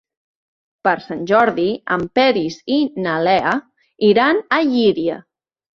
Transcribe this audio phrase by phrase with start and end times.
[0.87, 1.67] Per Sant Jordi
[1.97, 3.55] en Peris i na Lea
[4.13, 5.25] iran a Llíria.